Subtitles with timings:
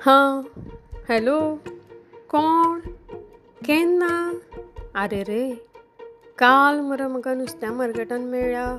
[0.00, 0.42] हां
[1.08, 1.54] हॅलो
[2.30, 2.80] कोण
[3.64, 4.32] केन्ना?
[4.94, 5.54] आरे रे
[6.38, 8.76] काल मरे म्हाका नुस्त्या मार्केटान मेळ्ळा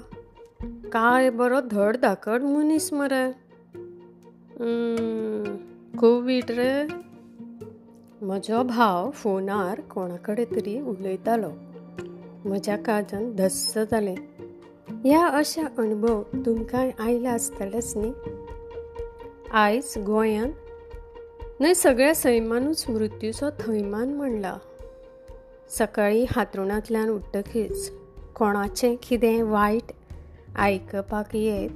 [0.94, 3.32] काय बरो धड धाकट मनीस मरे.
[5.98, 6.86] कोवीड रे.
[8.22, 11.52] म्हजो भाव फोनार कोणा कडेन तरी उलयतालो.
[12.46, 14.16] म्हज्या काळजान धस्स जालें.
[15.06, 18.14] ह्या अशा अणभव तुमकां आयला आसतलेच न्ही.
[19.52, 20.54] आयज गोंयांत
[21.62, 24.58] न्हय सगळ्या सैमानूच मृत्यूचो थैमान म्हणला
[25.70, 27.92] सकाळीं हातरुणांतल्यान उठ्ठकीच
[28.36, 29.92] कोणाचें कितें वायट
[30.56, 31.70] आयकपाक येत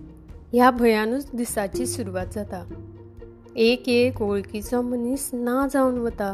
[0.54, 2.64] ह्या भयानूच दिसाची सुरवात जाता.
[3.56, 6.34] एक एक वळखीचो मनीस ना जावन वता.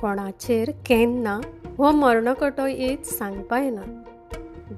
[0.00, 1.40] कोणाचेर केन्ना
[1.78, 4.02] हो मरणकटो येत सांगपा येना.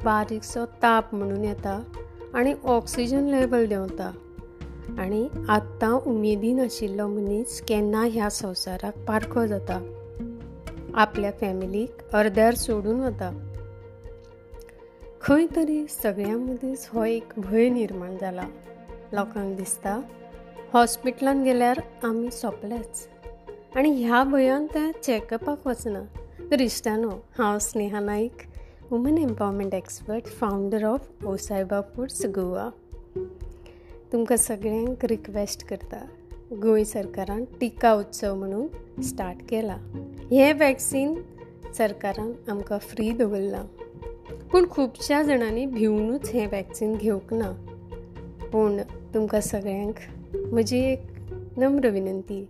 [0.05, 1.83] बारीकसो ताप म्हणून येता
[2.35, 4.13] आनी ऑक्सिजन लेवल देंवता.
[4.99, 9.79] आनी आतां उमेदीन आशिल्लो मनीस केन्ना ह्या संवसाराक पारखो जाता?
[10.95, 13.31] आपल्या फॅमिलीक अर्द्यार सोडून वता.
[15.21, 18.49] खंय तरी सगळ्यां मदींच हो एक भंय निर्माण जाला.
[19.13, 20.01] लोकांक दिसता
[20.73, 23.09] हॉस्पिटलान गेल्यार आमी सोंपलेच
[23.77, 26.01] आनी ह्या भंयान ते चॅकअपाक वचना.
[26.51, 28.37] तर इश्टानो हांव Sneha Naik
[28.91, 32.71] woman empowerment expert founder of Osayba foods Goa.
[34.13, 36.07] तुमकां सगळ्यांक रिक्वेस्ट करता.
[36.53, 39.77] गोंय सरकारान टिका उत्सव म्हणून स्टार्ट केला.
[40.31, 41.23] हें वॅक्सीन
[41.75, 43.65] सरकारान आमकां फ्री दवरलां.
[44.37, 47.53] पूण खुबश्या जाणांनी भिवनूच हें वॅक्सीन घेवंक ना.
[48.53, 48.81] पूण
[49.15, 49.95] तुमकां सगळ्यांक
[50.37, 51.01] म्हजी एक
[51.57, 52.49] नम्र विनंती.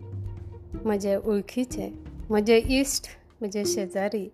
[0.85, 1.99] म्हजे वळखीचे
[2.31, 3.05] म्हजे इश्ट
[3.41, 4.31] म्हजे शेजारी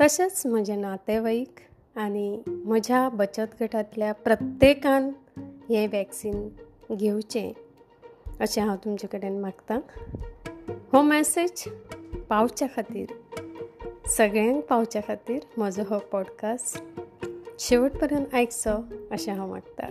[0.00, 1.54] तशेंच म्हजे नातेवाईक
[1.96, 5.10] आनी म्हज्या बचत गटांतल्या प्रत्येकान
[5.68, 6.48] हें वॅक्सीन
[6.92, 7.52] घेवचें
[8.40, 9.80] अशें हांव तुमचे कडेन मागतां.
[10.92, 11.64] हो मॅसेज
[12.28, 13.06] पावच्या खातीर
[14.06, 16.82] सगळ्यांक पावच्या खातीर म्हजो हो पॉडकास्ट
[17.58, 19.90] शेवट पर्यंत आयकचो अशें हांव मागतां.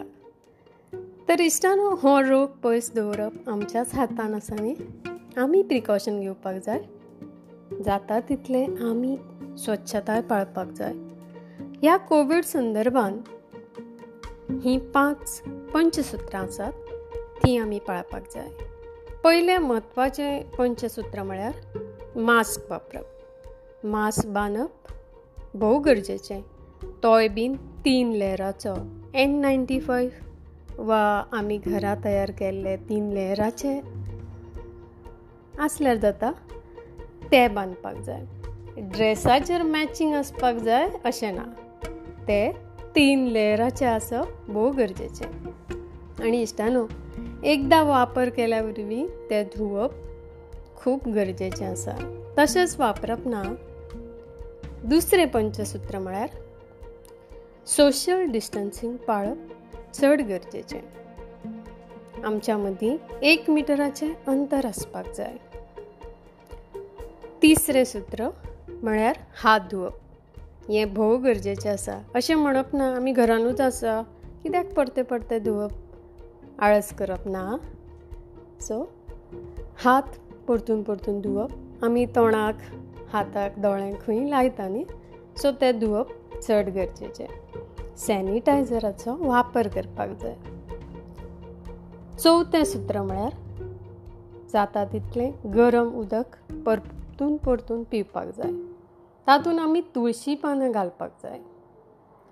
[1.27, 4.75] तर इश्टानो हो रोग पयस दवरप आमच्याच हातान आसा न्ही?
[5.37, 6.81] आमी प्रिकॉशन घेवपाक जाय.
[7.85, 9.17] जाता तितले आमी
[9.57, 10.93] स्वच्छताय पाळपाक जाय.
[11.81, 13.21] ह्या कोवीड संदर्भान
[14.61, 15.43] ही पांच
[15.75, 16.71] पंचसूत्रां आसात
[17.43, 18.49] तीं आमी पाळपाक जाय.
[19.23, 21.79] पयलें म्हत्वाचें पंचसूत्र म्हळ्यार
[22.15, 23.05] मास्क वापरप.
[23.85, 24.69] मास्क बांदप
[25.53, 26.41] भोव गरजेचें.
[27.03, 28.73] तोय बीन तीन लेयराचो.
[29.13, 30.09] एन नायन्टी फायव
[30.77, 33.81] वा आमी घरा तयार केल्ले तीन लेयराचे.
[35.59, 36.31] आसल्यार जाता
[37.31, 38.25] ते बांदपाक जाय.
[38.77, 41.43] ड्रेसाचेर मॅचींग आसपाक जाय अशें ना.
[42.27, 42.51] ते
[42.95, 45.27] तीन लेयराचे आसप भोव गरजेचें.
[46.21, 46.85] आनी इश्टानो
[47.43, 49.93] एकदां वापर केल्या वरवीं ते धुवप
[50.75, 51.95] खूब गरजेचें आसा
[52.37, 53.41] तशेंच वापरप ना.
[54.89, 56.29] दुसरें पंचसूत्र म्हळ्यार
[57.67, 59.37] सोशल डिस्टन्सींग पाळप
[59.93, 60.79] चड गरजेचें.
[62.23, 65.37] आमच्या मदीं एक मिटराचें अंतर आसपाक जाय.
[67.41, 68.29] तिसरें सूत्र
[68.83, 74.01] म्हळ्यार हात धुवप हें भोव गरजेचें आसा अशें म्हणप ना आमी घरानूच आसा
[74.43, 75.71] कित्याक परते परते धुवप
[76.59, 77.55] आळस करप ना.
[78.61, 78.89] सो
[79.85, 80.03] हात
[80.47, 81.49] परतून परतून धुवप.
[81.83, 82.57] आमी तोंडाक
[83.13, 84.85] हाताक दोळ्यांक खंय लायता न्ही?
[85.37, 87.25] सो ते धुवप चड गरजेचें.
[87.97, 90.35] सॅनिटायझराचो वापर करपाक जाय.
[92.17, 93.33] चवथें सूत्र म्हळ्यार
[94.53, 98.51] जाता तितलें गरम उदक परतून परतून पिवपाक जाय.
[99.27, 101.39] तातूंत आमी तुळशी पानां घालपाक जाय.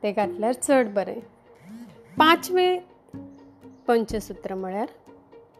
[0.04, 1.20] तें घातल्यार चड बरें.
[2.18, 2.80] पांचवें
[3.88, 4.88] पंचसूत्र म्हळ्यार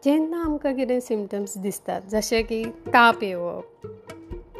[0.04, 3.86] जेन्ना आमकां कितें सिमटम्स दिसतात जशें की ताप येवप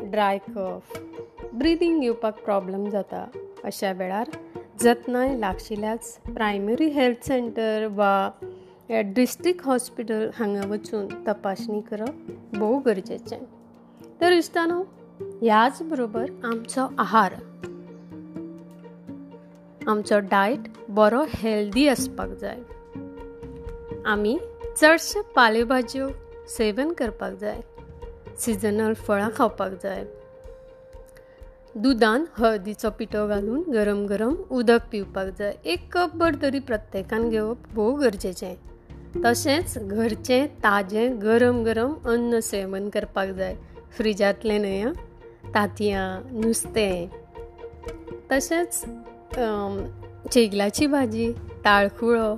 [0.01, 0.99] ड्राय कफ
[1.53, 3.27] ब्रिदींग येवपाक प्रॉब्लम जाता
[3.65, 4.31] अशा वेळार
[4.81, 8.31] जतनाय लागशिल्ल्याच प्रायमरी हेल्थ सेंटर वा
[8.91, 13.39] डिस्ट्रिक्ट हॉस्पिटल हांगा वचून तपासणी करप भोव गरजेचें.
[14.21, 14.83] तर इश्टानो
[15.21, 17.35] ह्याच बरोबर आमचो आहार.
[19.87, 20.59] आमचो डायट
[20.89, 22.59] बरो हेल्दी आसपाक जाय.
[24.07, 24.39] आमी
[24.77, 26.09] चडशे पालेभाज्यो
[26.49, 27.61] सेवन करपाक जाय.
[28.39, 30.05] सिजनल फळां खावपाक जाय.
[31.77, 35.53] दुदान हळदीचो पिठो घालून गरम गरम उदक पिवपाक जाय.
[35.65, 38.55] एक कप भर तरी प्रत्येकान घेवप भोव गरजेचें.
[39.25, 43.57] तशेंच घरचें ताजें गरम गरम अन्न सेवन करपाक जाय.
[43.97, 44.85] फ्रिजांतलें न्हय
[45.55, 46.07] तांतयां
[46.41, 47.09] नुस्तें.
[48.33, 48.85] तशेंच
[50.33, 51.33] चेगलाची भाजी
[51.65, 52.35] ताळखुळो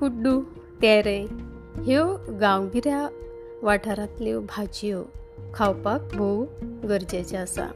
[0.00, 0.40] कुड्डू
[0.82, 1.18] तेरे
[1.84, 2.04] ह्यो
[2.40, 3.08] गांवगिऱ्या
[3.62, 5.02] वाठारांतल्यो भाजयो
[5.54, 6.44] खावपाक भोव
[6.88, 7.66] गरजेचें आसा.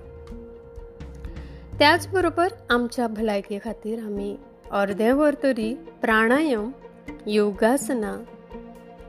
[1.78, 4.36] त्याच बरोबर आमच्या भलायके खातीर आमी
[4.70, 6.70] अर्दे वर तरी प्राणायम
[7.26, 8.16] योगासना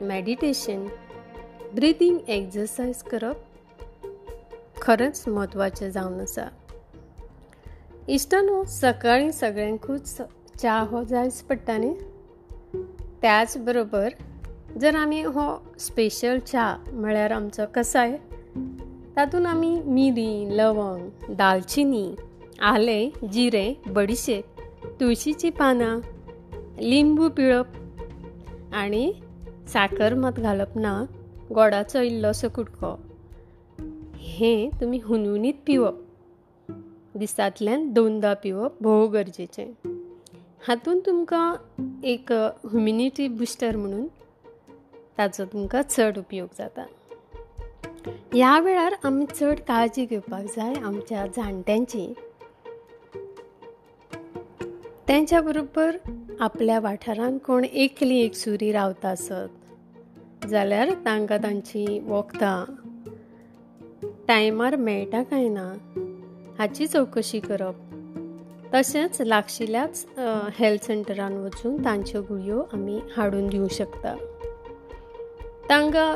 [0.00, 0.86] मॅडिटेशन
[1.74, 3.36] ब्रिदिंग एक्सरसायज करप
[4.80, 6.48] खरेंच म्हत्वाचें जावन आसा.
[8.08, 10.16] इश्टानो सकाळीं सगळ्यांकूच
[10.58, 11.94] च्या हो जायच पडटा न्ही?
[13.24, 14.08] त्याच बरोबर
[14.80, 18.16] जर आमी हो स्पेशल च्या म्हळ्यार आमचो कसाय
[19.16, 22.14] तातूंत आमी मिरी लवंग दालचिनी
[22.62, 24.44] आलें जिरें बडिशेप
[25.00, 26.00] तुळशीची पानां
[26.80, 27.66] लिंबू पिळप
[28.74, 29.12] आनी
[29.68, 31.04] साकर मात घालप ना
[31.54, 32.98] गोडाचो इल्लोसो कुडको.
[34.16, 35.94] हें तुमी हुनहुनीत पिवप.
[37.14, 39.93] दिसांतल्यान दोनदा पिवप भोव गरजेचें.
[40.68, 41.54] हातूंत तुमकां
[42.04, 44.06] एक ह्युमिनिटी बुस्टर म्हणून
[45.18, 46.84] ताचो तुमकां चड उपयोग जाता.
[48.34, 52.14] ह्या वेळार आमी चड काळजी घेवपाक जाय आमच्या जाणट्यांची.
[55.08, 55.96] तेंच्या बरोबर
[56.40, 62.64] आपल्या वाठारांत कोण एकली एक सुरी रावता आसत जाल्यार तांकां तांची वखदां.
[64.28, 65.72] टायमार मेळटा काय ना
[66.58, 67.93] हाची चवकशी करप.
[68.74, 70.04] तशेंच लागशिल्ल्याच
[70.58, 74.14] हेल्थ सेंटरान वचून तांच्यो गुळयो आमी हाडून दिवंक शकता.
[75.68, 76.14] तांकां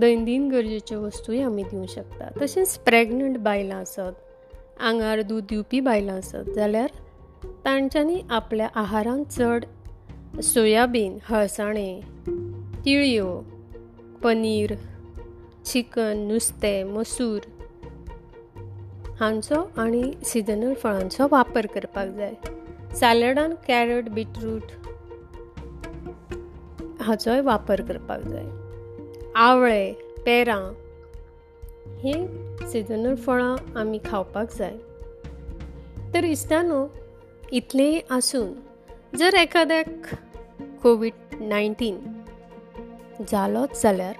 [0.00, 2.28] दैनंदीन गरजेच्यो वस्तूय आमी दिवंक शकता.
[2.40, 6.90] तशेंच प्रेग्नंट बायलां आसत आंगार दूद दिवपी बायलां आसत जाल्यार
[7.64, 9.64] तांच्यांनी आपल्या आहारांत चड
[10.42, 12.00] सोयाबीन हळसाणे
[12.84, 13.40] तिळयो
[14.22, 14.74] पनीर
[15.66, 17.38] चिकन नुस्तें मसूर
[19.20, 22.34] हांचो आनी सिजनल फळांचो वापर करपाक जाय.
[22.96, 24.62] सॅलडान कॅरट बीटरूट
[27.02, 28.44] हाचोय वापर करपाक जाय.
[29.34, 29.92] आवळे
[30.26, 30.62] पेरां
[31.98, 32.12] ही
[32.68, 34.76] सिजनल फळां आमी खावपाक जाय.
[36.14, 36.86] तर इश्टानो
[37.52, 38.52] इतलेंय आसून
[39.16, 40.14] जर एखाद्याक
[40.82, 41.98] कोवीड नायन्टीन
[43.28, 44.14] जालोच जाल्यार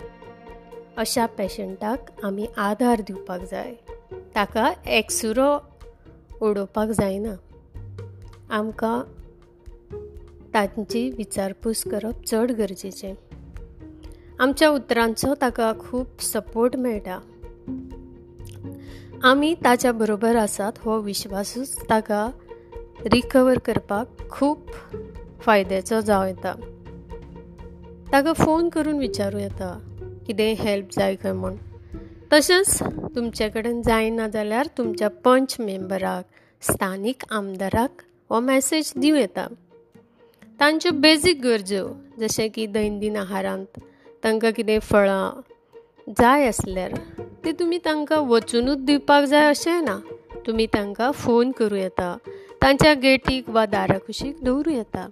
[0.96, 3.74] अशा पेशंटाक आमी आधार दिवपाक जाय.
[4.12, 5.56] ताका एक्सुरो
[6.42, 7.34] उडोवपाक जायना.
[8.50, 9.00] आमकां
[10.54, 13.14] तांची विचारपूस करप चड गरजेचें.
[14.38, 17.18] आमच्या उतरांचो ताका खूब सपोर्ट मेळटा.
[19.22, 22.30] आमी ताच्या बरोबर आसात हो विश्वासूच ताका
[23.12, 24.58] रिकवर करपाक खूब
[25.40, 26.54] फायद्याचो जावं येता
[28.12, 29.78] ताका फोन करून विचारूं येता
[30.26, 31.54] कितें हेल्प जाय काय म्हूण.
[32.32, 36.24] तशेंच तुमचे कडेन जायना जाल्यार तुमच्या पंच मेंबराक
[36.62, 39.46] स्थानीक आमदाराक हो मॅसेज दिवं येता.
[40.60, 41.88] तांच्यो बेजीक गरज्यो
[42.20, 43.80] जशें की दैनंदीन आहारांत
[44.24, 45.40] तांकां कितें फळां
[46.10, 46.92] जाय आसल्यार
[47.44, 49.98] ती तुमी तांकां वचुनूच दिवपाक जाय अशें ना.
[50.46, 52.16] तुमी तांकां फोन करूं येता.
[52.62, 55.08] तांच्या गेटीक वा दारा कुशीक दवरूं येता.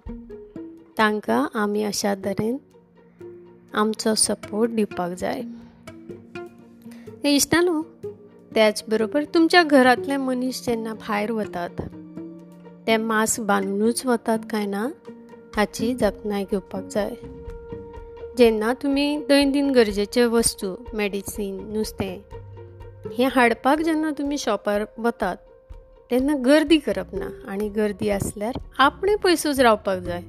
[0.97, 2.57] तांकां आमी अशा तरेन
[3.73, 5.41] आमचो सपोर्ट दिवपाक जाय.
[7.25, 7.81] हे इश्टानो
[8.55, 11.69] त्याच बरोबर तुमच्या घरांतले मनीस जेन्ना भायर वतात.
[12.87, 14.89] ते मास्क बांदूनच वतात काय ना
[15.55, 17.09] हाची जतनाय घेवपाक जाय.
[18.37, 22.17] जेन्ना तुमी दैनंदीन गरजेच्यो वस्तू मेडिसीन नुस्तें
[23.17, 25.35] हें हाडपाक जेन्ना तुमी शॉपार वतात
[26.11, 27.29] तेन्ना गर्दी करप ना.
[27.47, 30.23] आनी गर्दी आसल्यार आपणें पयसूच रावपाक जाय.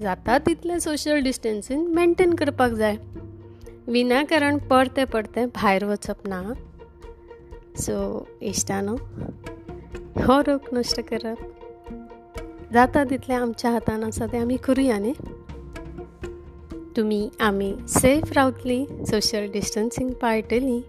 [0.00, 2.96] जाता तितलें सोशल डिस्टन्सींग मेनटेन करपाक जाय.
[3.92, 6.40] विनाकारण पडते पडते भायर वचप ना
[7.80, 7.94] सो
[8.48, 8.94] इश्टानो
[10.26, 11.38] हो रोग नश्ट करप
[12.72, 15.12] जाता तितलें आमच्या हातान आसा तें आमी करुया न्ही
[16.96, 20.80] तुमी आमी सेफ रावतलीं सोशल डिस्टन्सींग पाळटलीं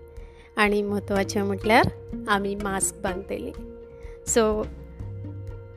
[0.61, 1.89] आनी म्हत्वाचें म्हटल्यार
[2.35, 3.51] आमी मास्क बांदतलीं
[4.33, 4.43] सो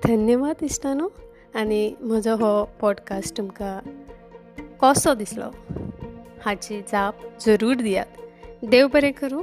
[0.09, 1.09] धन्यवाद इश्टानो
[1.61, 3.79] आनी म्हजो हो पॉडकास्ट तुमकां
[4.83, 5.51] कसो दिसलो?
[6.45, 7.15] हाची जाप
[7.47, 8.05] जरूर दियात.
[8.65, 9.43] देव बरें करूं